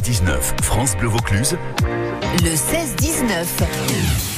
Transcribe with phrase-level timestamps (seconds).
[0.00, 1.58] 19 France Bleu Vaucluse.
[2.42, 4.31] Le 16-19.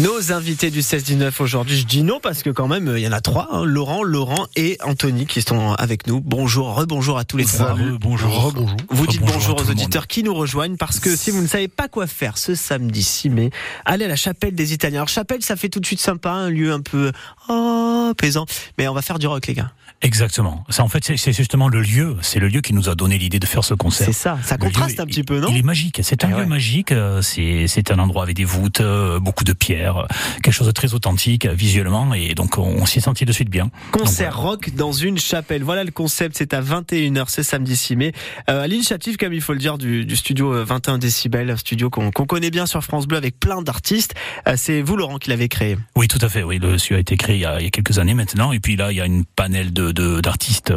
[0.00, 3.12] Nos invités du 16-19 aujourd'hui, je dis non parce que quand même, il y en
[3.12, 3.64] a trois, hein.
[3.64, 6.20] Laurent, Laurent et Anthony qui sont avec nous.
[6.20, 7.74] Bonjour, rebonjour à tous les trois.
[8.00, 8.30] bonjour.
[8.52, 8.76] bonjour.
[8.88, 11.68] Vous dites Rebonjour bonjour aux auditeurs qui nous rejoignent parce que si vous ne savez
[11.68, 13.50] pas quoi faire ce samedi 6 mai,
[13.84, 15.00] allez à la chapelle des Italiens.
[15.00, 17.12] Alors chapelle, ça fait tout de suite sympa, un lieu un peu
[17.50, 18.46] oh, plaisant,
[18.78, 19.72] mais on va faire du rock les gars.
[20.02, 20.64] Exactement.
[20.70, 22.16] Ça, en fait, c'est- justement le lieu.
[22.22, 24.06] C'est le lieu qui nous a donné l'idée de faire ce concert.
[24.06, 25.48] C'est ça, ça lieu, contraste un il- petit peu, non?
[25.50, 26.00] Il est magique.
[26.02, 26.46] C'est un Eh lieu ouais.
[26.46, 26.90] magique.
[26.92, 30.06] euh, C'est c'est un endroit avec des voûtes, euh, beaucoup de pierres, euh,
[30.42, 33.50] quelque chose de très authentique euh, visuellement, et donc on, s'y est senti de suite
[33.50, 33.70] bien.
[33.92, 35.62] Concert Donc, rock dans une chapelle.
[35.62, 38.12] Voilà le concept, c'est à 21h, c'est samedi 6 mai.
[38.48, 41.56] Euh, à l'initiative, comme il faut le dire, du, du studio euh, 21 décibels, un
[41.56, 44.14] studio qu'on connaît bien sur France Bleu avec plein d'artistes.
[44.46, 45.76] Euh, c'est vous, Laurent, qui l'avez créé.
[45.96, 46.42] Oui, tout à fait.
[46.42, 48.52] Oui, le studio a été créé il y a, il y a quelques années maintenant,
[48.52, 50.72] et puis là, il y a une panel de d'artistes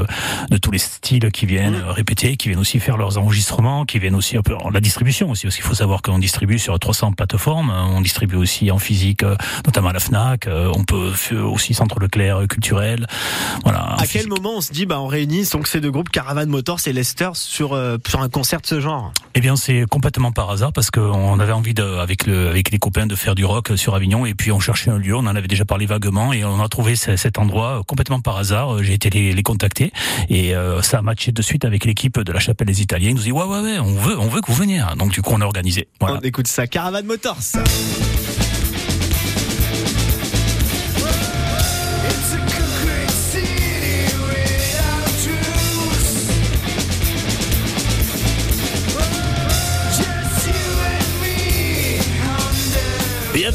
[0.50, 1.90] de tous les styles qui viennent Mmh.
[1.90, 5.44] répéter, qui viennent aussi faire leurs enregistrements, qui viennent aussi un peu la distribution aussi,
[5.44, 9.03] parce qu'il faut savoir qu'on distribue sur 300 plateformes, euh, on distribue aussi en physique,
[9.24, 11.12] euh, notamment à la Fnac, euh, on peut
[11.44, 13.06] aussi Centre Leclerc euh, culturel,
[13.64, 13.96] voilà.
[14.00, 16.80] À quel moment on se dit, bah, on réunit donc ces deux groupes, Caravan Motors
[16.86, 19.12] et Lester, sur, euh, sur un concert de ce genre?
[19.36, 22.80] Eh bien, c'est complètement par hasard parce qu'on avait envie de, avec le, avec les
[22.80, 25.16] copains de faire du rock sur Avignon et puis on cherchait un lieu.
[25.16, 28.38] On en avait déjà parlé vaguement et on a trouvé ce- cet endroit complètement par
[28.38, 28.84] hasard.
[28.84, 29.92] J'ai été les, les contacter
[30.30, 33.10] et euh, ça a matché de suite avec l'équipe de la Chapelle des Italiens.
[33.10, 34.82] Ils nous ont dit ouais ouais ouais, on veut, on veut que vous veniez.
[34.98, 35.88] Donc du coup, on a organisé.
[36.00, 36.18] Voilà.
[36.18, 37.38] On écoute ça, Caravan Motors.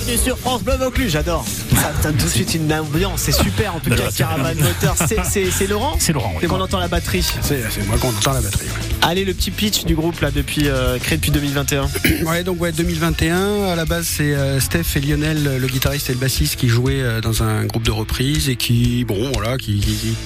[0.09, 1.45] Bienvenue sur France Bleu Vaucluse, j'adore.
[1.47, 3.97] Ça donne tout de suite une ambiance, c'est super en tout cas.
[3.97, 4.65] D'accord, c'est Caravan bien.
[4.65, 6.31] Motors, c'est- c'est c'est Laurent C'est Laurent.
[6.35, 6.39] oui.
[6.41, 7.23] Dès qu'on entend la batterie.
[7.43, 8.65] C'est c'est moi qu'on entend la batterie.
[8.69, 8.73] ouais.
[9.03, 11.89] Allez, le petit pitch du groupe là depuis euh, créé depuis 2021.
[12.25, 13.65] Ouais, donc ouais, 2021.
[13.65, 17.03] À la base, c'est euh, Steph et Lionel, le guitariste et le bassiste, qui jouaient
[17.03, 20.17] euh, dans un groupe de reprise et qui, bon, voilà, qui, qui- qui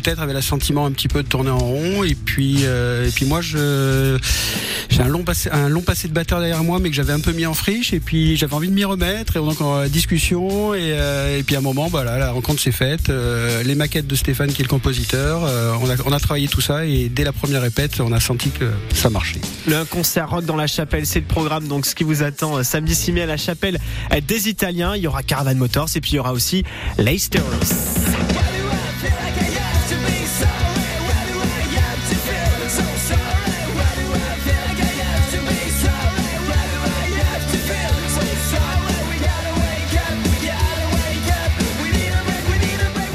[0.00, 2.04] peut-être avait l'assentiment un petit peu de tourner en rond.
[2.04, 4.18] Et puis, euh, et puis moi, je
[4.90, 7.20] j'ai un long passé, un long passé de batteur derrière moi, mais que j'avais un
[7.20, 7.94] peu mis en friche.
[7.94, 9.36] Et puis j'avais envie de m'y remettre.
[9.36, 10.74] Et donc en discussion.
[10.74, 13.08] Et, euh, et puis à un moment, voilà, la rencontre s'est faite.
[13.08, 15.42] Euh, les maquettes de Stéphane, qui est le compositeur,
[15.80, 16.84] on a, on a travaillé tout ça.
[16.84, 19.40] Et dès la première répète, on a senti que ça marchait.
[19.66, 21.68] Le concert rock dans la chapelle, c'est le programme.
[21.68, 23.78] Donc, ce qui vous attend samedi 6 mai à la chapelle
[24.26, 24.94] des Italiens.
[24.94, 26.64] Il y aura Caravan Motors et puis il y aura aussi
[26.98, 27.40] Leicester.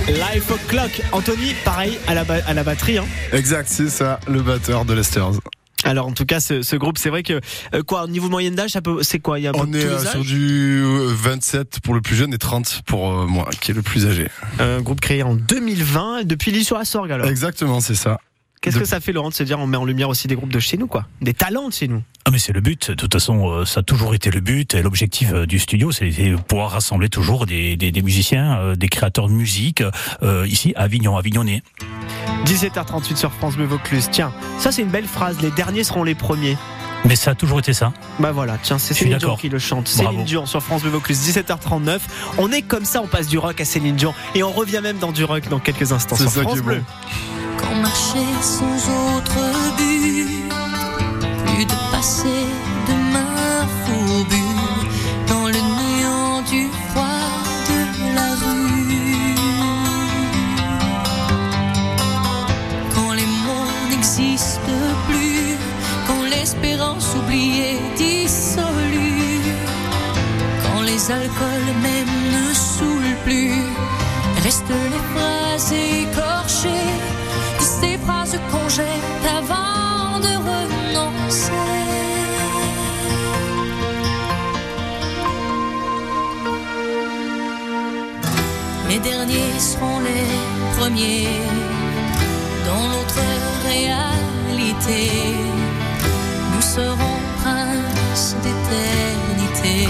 [0.08, 1.02] Life Clock.
[1.12, 2.98] Anthony, pareil à la, à la batterie.
[2.98, 3.06] Hein.
[3.34, 5.32] Exact, c'est ça, le batteur de Lesters.
[5.84, 7.40] Alors, en tout cas, ce, ce groupe, c'est vrai que
[7.74, 9.84] euh, quoi, au niveau moyenne d'âge, ça peut- c'est quoi Il y a On est
[9.84, 13.72] euh, sur du euh, 27 pour le plus jeune et 30 pour euh, moi, qui
[13.72, 14.28] est le plus âgé.
[14.60, 17.12] Un groupe créé en 2020 depuis l'île sur la Sorgue.
[17.12, 18.20] Alors, Exactement, c'est ça.
[18.62, 20.54] qu'est-ce que ça fait, Laurent, de se dire on met en lumière aussi des groupes
[20.54, 22.90] de chez nous, quoi, des talents de chez nous Ah mais c'est le but.
[22.92, 24.76] De toute façon, euh, ça a toujours été le but.
[24.76, 28.76] Et L'objectif euh, du studio, c'est de pouvoir rassembler toujours des, des, des musiciens, euh,
[28.76, 29.84] des créateurs de musique
[30.22, 31.64] euh, ici à Avignon, Avignonnais.
[32.46, 34.10] 17h38 sur France Bleu Vaucluse.
[34.12, 35.38] Tiens, ça c'est une belle phrase.
[35.42, 36.58] Les derniers seront les premiers.
[37.06, 37.94] Mais ça a toujours été ça.
[38.20, 39.92] Bah voilà, tiens, c'est Céline Dion qui le chante.
[39.96, 40.12] Bravo.
[40.12, 41.98] Céline Dion sur France Bleu Vaucluse, 17h39.
[42.38, 45.00] On est comme ça, on passe du rock à Céline Dion et on revient même
[45.00, 46.76] dans du rock dans quelques instants C'est sur ça France Bleu.
[46.78, 46.84] bon.
[47.58, 49.36] Quand marcher sans autre
[49.78, 50.54] but,
[52.02, 52.48] passer
[52.88, 54.58] de main fourbue
[55.28, 57.30] dans le néant du froid
[57.70, 57.80] de
[58.18, 59.36] la rue.
[62.96, 65.56] Quand les mots n'existent plus,
[66.08, 69.44] quand l'espérance oubliée dissolue,
[70.64, 73.62] quand les alcools même ne saoulent plus,
[74.44, 76.94] restent les phrases écorchées,
[77.60, 81.81] ces phrases qu'on jette avant de renoncer.
[89.82, 91.28] Seront les premiers
[92.68, 93.24] dans notre
[93.66, 95.12] réalité.
[96.54, 99.88] Nous serons princes d'éternité.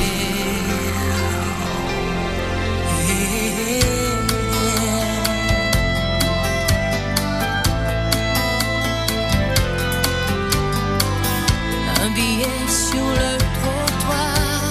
[12.03, 14.63] Un billet sur le trottoir,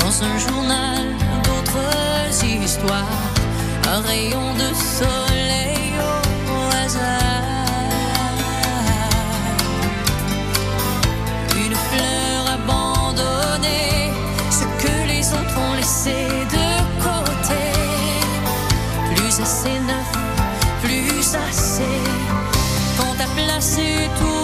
[0.00, 1.04] dans un journal
[1.44, 3.31] d'autres histoires,
[3.92, 5.92] un rayon de soleil
[6.48, 7.10] au hasard.
[11.64, 14.10] Une fleur abandonnée,
[14.50, 16.24] ce que les autres ont laissé
[16.56, 16.68] de
[17.06, 17.64] côté.
[19.14, 20.10] Plus assez neuf,
[20.82, 21.96] plus assez,
[22.96, 24.41] quand t'as placé tout.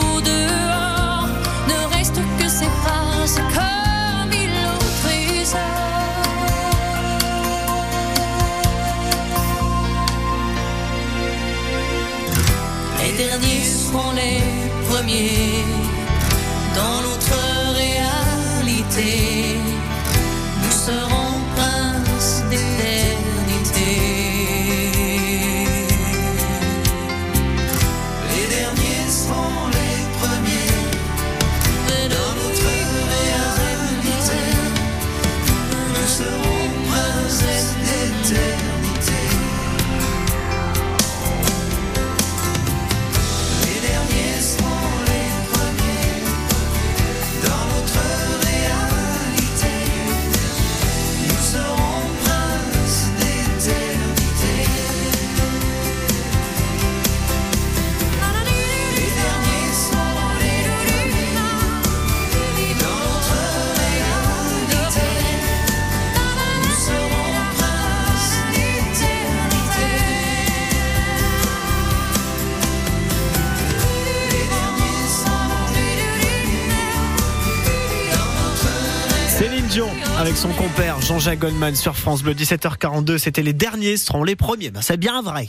[80.18, 83.18] Avec son compère Jean-Jacques Goldman sur France Bleu 17h42.
[83.18, 84.70] C'était les derniers seront les premiers.
[84.70, 85.46] Ben, c'est bien vrai.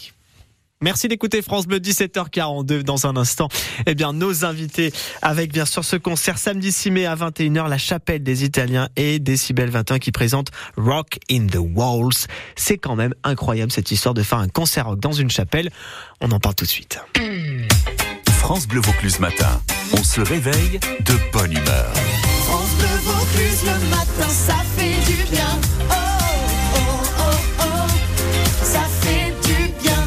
[0.81, 3.47] Merci d'écouter France Bleu 17h42 dans un instant.
[3.87, 4.93] Eh bien, nos invités
[5.23, 9.17] avec bien sûr ce concert samedi 6 mai à 21h, la chapelle des Italiens et
[9.17, 12.27] Décibel 21 qui présente Rock in the Walls.
[12.55, 15.71] C'est quand même incroyable cette histoire de faire un concert rock dans une chapelle.
[16.21, 16.99] On en parle tout de suite.
[18.37, 19.61] France Bleu Vaucluse matin.
[19.93, 21.93] On se réveille de bonne humeur.
[22.79, 25.59] Bleu Vaucluse le matin, ça fait du bien.
[25.89, 26.79] Oh, oh,
[27.19, 27.63] oh, oh,
[28.63, 30.03] ça fait du bien.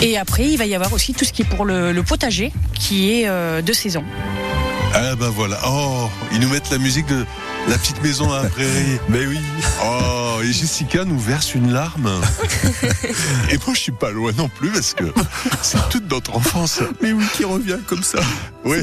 [0.00, 2.52] Et après, il va y avoir aussi tout ce qui est pour le, le potager,
[2.74, 4.04] qui est euh, de saison.
[4.94, 5.58] Ah ben voilà.
[5.66, 7.24] Oh, ils nous mettent la musique de
[7.68, 8.98] la petite maison à la prairie.
[9.10, 9.38] Mais oui.
[9.84, 12.08] Oh, et Jessica nous verse une larme.
[13.50, 15.04] Et moi, je suis pas loin non plus parce que
[15.62, 16.80] c'est toute notre enfance.
[17.02, 18.18] Mais oui, qui revient comme ça.
[18.64, 18.78] Oui,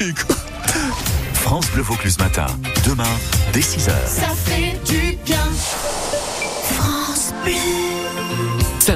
[0.00, 0.14] oui.
[1.48, 2.44] France Bleu Vaucluse matin.
[2.84, 3.04] Demain,
[3.54, 3.88] dès 6h.
[4.06, 5.46] Ça fait du bien.
[6.74, 7.97] France Bleu.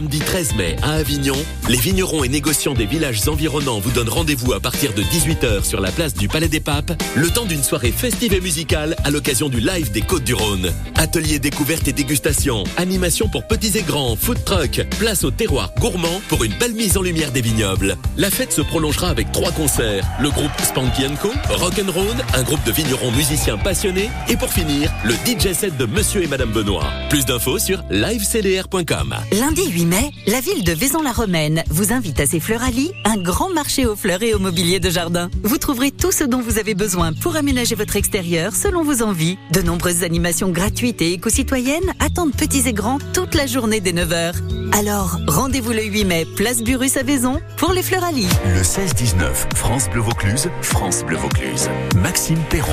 [0.03, 1.37] Samedi 13 mai à Avignon,
[1.69, 5.81] les vignerons et négociants des villages environnants vous donnent rendez-vous à partir de 18h sur
[5.81, 9.49] la place du Palais des Papes, le temps d'une soirée festive et musicale à l'occasion
[9.49, 10.73] du live des Côtes du Rhône.
[10.97, 16.21] Ateliers découvertes et dégustation, animation pour petits et grands, food truck, place au terroir gourmand
[16.29, 17.97] pour une belle mise en lumière des vignobles.
[18.17, 22.73] La fête se prolongera avec trois concerts, le groupe Spanky Co, Rock'n'Roll, un groupe de
[22.73, 26.91] vignerons musiciens passionnés et pour finir, le DJ set de Monsieur et Madame Benoît.
[27.09, 29.15] Plus d'infos sur livecdr.com.
[29.39, 29.92] Lundi 8 mai,
[30.27, 34.33] la ville de Vaison-la-Romaine vous invite à ses Fleuralis, un grand marché aux fleurs et
[34.33, 35.29] au mobilier de jardin.
[35.43, 39.39] Vous trouverez tout ce dont vous avez besoin pour aménager votre extérieur selon vos envies.
[39.53, 44.35] De nombreuses animations gratuites et éco-citoyennes attendent petits et grands toute la journée dès 9h.
[44.79, 48.29] Alors, rendez-vous le 8 mai, place Burus à Vaison, pour les Fleuralis.
[48.47, 51.69] Le 16-19, France Bleu Vaucluse, France Bleu Vaucluse.
[51.97, 52.73] Maxime Perron.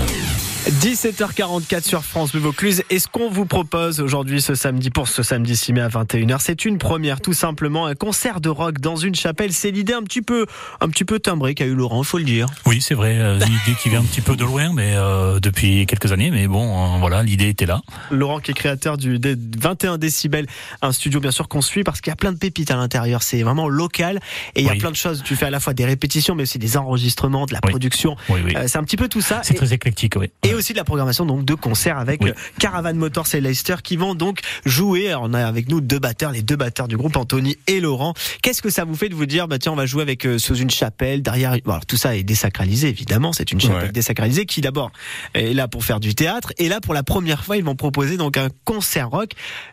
[0.69, 2.83] 17h44 sur France Bleu Vaucluse.
[2.91, 6.37] Et ce qu'on vous propose aujourd'hui, ce samedi, pour ce samedi 6 mai à 21h,
[6.39, 9.51] c'est une première, tout simplement, un concert de rock dans une chapelle.
[9.51, 10.45] C'est l'idée un petit peu,
[10.79, 12.45] un petit peu timbrée qu'a eu Laurent, il faut le dire.
[12.67, 13.17] Oui, c'est vrai.
[13.17, 16.29] euh, Une idée qui vient un petit peu de loin, mais euh, depuis quelques années.
[16.29, 17.81] Mais bon, euh, voilà, l'idée était là.
[18.11, 20.45] Laurent qui est créateur du des 21 décibels,
[20.83, 23.23] un studio bien sûr qu'on suit parce qu'il y a plein de pépites à l'intérieur.
[23.23, 24.19] C'est vraiment local
[24.55, 24.77] et il y a Oui.
[24.77, 25.23] plein de choses.
[25.25, 27.71] Tu fais à la fois des répétitions, mais aussi des enregistrements, de la Oui.
[27.71, 28.15] production.
[28.29, 28.53] Oui, oui.
[28.55, 29.41] Euh, c'est un petit peu tout ça.
[29.43, 30.29] C'est très éclectique, oui.
[30.43, 32.29] et aussi de la programmation donc de concerts avec Oui.
[32.29, 35.09] euh, Caravan Motors et Leicester qui vont donc jouer.
[35.09, 38.13] Alors, on a avec nous deux batteurs, les deux batteurs du groupe, Anthony et Laurent.
[38.43, 40.37] Qu'est-ce que ça vous fait de vous dire, bah tiens, on va jouer avec euh,
[40.37, 41.57] sous une chapelle derrière.
[41.65, 43.33] Bon, alors tout ça est désacralisé évidemment.
[43.33, 43.91] C'est une chapelle Ouais.
[43.91, 44.91] désacralisée qui d'abord
[45.33, 48.17] est là pour faire du théâtre et là pour la première fois ils vont proposer
[48.17, 49.31] donc un concert rock.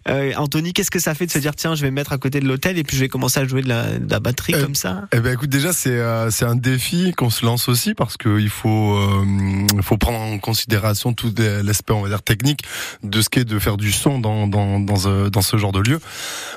[0.08, 2.18] Euh, Anthony, qu'est-ce que ça fait de se dire tiens, je vais me mettre à
[2.18, 4.54] côté de l'hôtel et puis je vais commencer à jouer de la, de la batterie
[4.54, 5.02] Euh, comme ça?
[5.12, 8.38] Eh ben écoute, déjà c'est euh, c'est un défi qu'on se lance aussi parce que
[8.38, 10.65] il faut euh, faut prendre en considération
[11.16, 12.60] tout euh, l'aspect on va dire technique
[13.02, 15.80] de ce qu'est de faire du son dans dans dans, euh, dans ce genre de
[15.80, 16.00] lieu.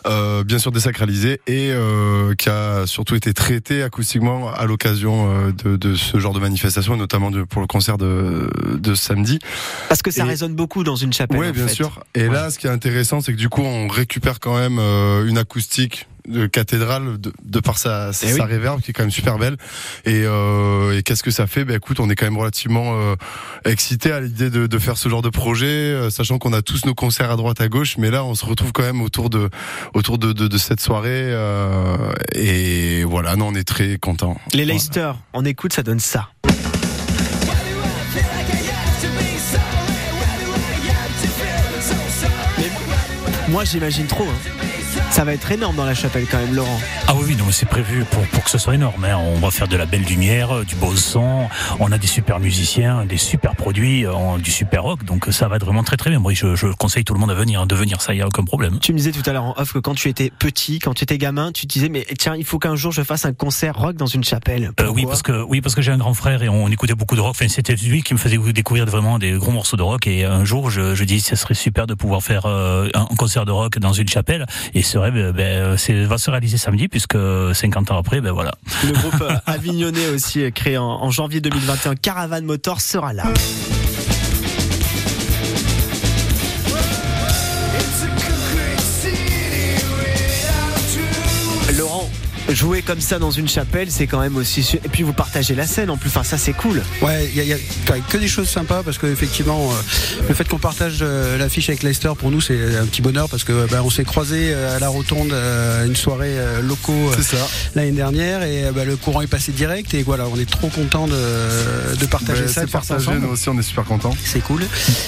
[0.07, 5.51] Euh, bien sûr désacralisé et euh, qui a surtout été traité acoustiquement à l'occasion euh,
[5.51, 9.39] de, de ce genre de manifestation, notamment de, pour le concert de de samedi.
[9.87, 11.39] Parce que ça et- résonne beaucoup dans une chapelle.
[11.39, 11.73] Oui, en bien fait.
[11.73, 12.03] sûr.
[12.15, 15.27] Et là, ce qui est intéressant, c'est que du coup, on récupère quand même euh,
[15.27, 18.41] une acoustique de cathédrale de, de par sa, Eh sa oui.
[18.41, 19.57] réverb qui est quand même super belle.
[20.05, 21.65] Et, euh, et qu'est-ce que ça fait?
[21.65, 23.15] Ben écoute, on est quand même relativement euh,
[23.65, 26.85] excité à l'idée de, de faire ce genre de projet, euh, sachant qu'on a tous
[26.85, 29.49] nos concerts à droite à gauche, mais là on se retrouve quand même autour de
[29.93, 31.09] autour de, cette soirée.
[31.13, 31.95] euh,
[32.33, 34.37] et voilà, non, on est très content.
[34.53, 36.29] Les Leicester, on écoute, ça donne ça.
[43.47, 44.25] Moi j'imagine trop.
[44.25, 44.65] hein.
[45.11, 46.79] Ça va être énorme dans la chapelle quand même, Laurent.
[47.07, 49.03] Ah oui, oui, non, c'est prévu pour, pour que ce soit énorme.
[49.03, 49.17] hein.
[49.17, 51.47] On va faire de la belle lumière, euh, du beau son.
[51.79, 55.03] On a des super musiciens, des super produits, euh, du super rock.
[55.03, 56.19] Donc ça va être vraiment très très bien.
[56.19, 58.01] Moi, je, je conseille tout le monde à venir, de venir.
[58.01, 58.77] Ça, il y a aucun problème.
[58.79, 61.03] Tu me disais tout à l'heure en off que quand tu étais petit, quand tu
[61.03, 63.75] étais gamin, tu te disais mais tiens, il faut qu'un jour je fasse un concert
[63.75, 64.71] rock dans une chapelle.
[64.79, 67.15] Euh, oui, parce que oui, parce que j'ai un grand frère et on écoutait beaucoup
[67.15, 67.31] de rock.
[67.31, 70.07] Enfin, c'était lui qui me faisait découvrir vraiment des gros morceaux de rock.
[70.07, 73.45] Et un jour, je, je dis, ce serait super de pouvoir faire euh, un concert
[73.45, 74.45] de rock dans une chapelle.
[74.75, 77.17] Et ce rêve, ben, c'est, va se réaliser samedi, puisque
[77.53, 78.51] 50 ans après, ben voilà.
[78.85, 83.23] Le groupe euh, avignonnais aussi euh, créé en, en janvier 2021, Caravan Motors sera là.
[92.49, 94.63] Jouer comme ça dans une chapelle, c'est quand même aussi.
[94.63, 96.09] su- Et puis vous partagez la scène en plus.
[96.09, 96.81] Enfin, ça c'est cool.
[97.01, 99.69] Ouais, il y a, y que des choses sympas parce qu'effectivement,
[100.27, 103.43] le fait qu'on partage euh, l'affiche avec Leicester pour nous c'est un petit bonheur parce
[103.43, 107.37] que bah, on s'est croisé à la rotonde euh, une soirée euh, locaux euh,
[107.75, 110.67] l'année dernière et euh, bah, le courant est passé direct et voilà, on est trop
[110.67, 114.15] content de, de partager Ben, ça, c'est partagé, nous aussi on est super contents.
[114.23, 114.61] C'est cool.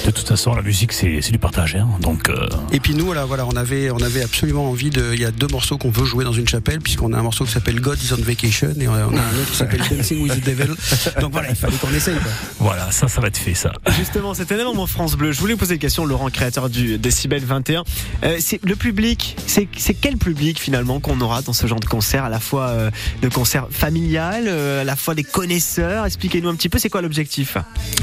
[0.05, 1.75] De toute façon, la musique, c'est, c'est du partage.
[1.75, 1.88] Hein.
[2.01, 5.12] Donc, euh, Et puis nous, voilà, voilà, on avait, on avait absolument envie de.
[5.13, 7.45] Il y a deux morceaux qu'on veut jouer dans une chapelle, puisqu'on a un morceau
[7.45, 10.33] qui s'appelle God is on Vacation et on a un autre qui s'appelle Dancing with
[10.41, 10.73] the Devil.
[11.21, 12.15] Donc voilà, il fallait qu'on essaye.
[12.15, 12.31] Quoi.
[12.59, 13.71] voilà, ça, ça va être fait, ça.
[13.97, 15.31] Justement, c'était un événement France Bleu.
[15.31, 17.85] Je voulais vous poser une question, Laurent, créateur du Décibel 21.
[18.25, 19.38] Euh, c'est le public.
[19.47, 22.67] C'est c'est quel public finalement qu'on aura dans ce genre de concert, à la fois
[22.67, 26.05] euh, de concert familial, euh, à la fois des connaisseurs?
[26.05, 27.55] Expliquez-nous un petit peu, c'est quoi l'objectif?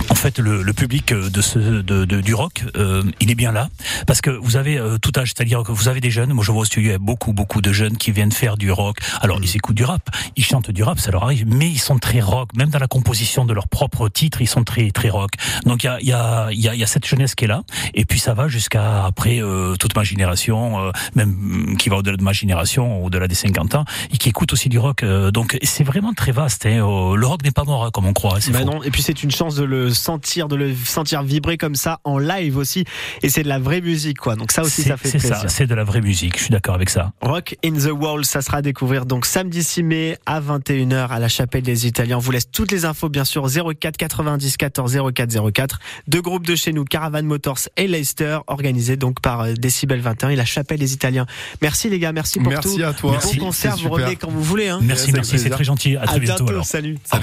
[0.09, 3.53] En fait, le, le public de ce, de, de- du rock, euh, il est bien
[3.53, 3.69] là,
[4.07, 6.33] parce que vous avez euh, tout âge, c'est-à-dire que vous avez des jeunes.
[6.33, 8.57] Moi, je vois au studio, il y a beaucoup, beaucoup de jeunes qui viennent faire
[8.57, 8.97] du rock.
[9.21, 11.99] Alors, ils écoutent du rap, ils chantent du rap, ça leur arrive, mais ils sont
[11.99, 12.51] très rock.
[12.57, 15.33] Même dans la composition de leurs propres titres, ils sont très, très rock.
[15.65, 17.35] Donc, il y a, il y a, il y a, il y a cette jeunesse
[17.35, 17.63] qui est là,
[17.95, 21.97] et puis ça va jusqu'à après euh, toute ma génération, euh, même mm, qui va
[21.97, 25.03] au-delà de ma génération, au-delà des 50 ans, et qui écoute aussi du rock.
[25.03, 26.67] euh, donc, c'est vraiment très vaste.
[26.67, 26.83] Hein.
[26.85, 28.41] Euh, Le rock n'est pas mort, hein, comme on croit.
[28.41, 31.57] c'est Bah non, et puis c'est une chance de le sentir, de le sentir vibrer
[31.59, 32.85] comme ça en live aussi.
[33.23, 34.37] Et c'est de la vraie musique, quoi.
[34.37, 35.37] Donc ça aussi, C'est ça fait c'est plaisir.
[35.39, 37.13] ça, c'est de la vraie musique, je suis d'accord avec ça.
[37.21, 41.19] Rock in the Wall, ça sera à découvrir donc samedi 6 mai à 21h à
[41.19, 42.19] la Chapelle des Italiens.
[42.19, 45.81] On vous laisse toutes les infos bien sûr 04 90 14 04 04.
[46.07, 50.29] Deux groupes de chez nous, Caravan Motors et Leicester, organisés donc par euh, Décibel 21
[50.31, 51.27] et la Chapelle des Italiens.
[51.63, 52.85] Merci les gars, merci pour Merci tout.
[52.85, 53.11] à toi.
[53.11, 54.69] Bon Merci, concert, vous revenez quand vous voulez.
[54.69, 54.79] Hein.
[54.83, 55.97] Merci, merci, c'est très gentil.
[55.97, 56.45] À très à bientôt.
[56.45, 56.65] bientôt, alors.
[56.67, 56.99] salut.
[57.05, 57.17] Salut.